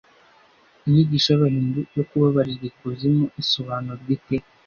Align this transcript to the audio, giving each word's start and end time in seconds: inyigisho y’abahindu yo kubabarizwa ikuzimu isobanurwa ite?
inyigisho 0.85 1.27
y’abahindu 1.29 1.79
yo 1.95 2.03
kubabarizwa 2.09 2.65
ikuzimu 2.71 3.25
isobanurwa 3.41 4.09
ite? 4.17 4.37